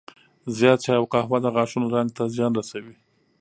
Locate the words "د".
1.41-1.47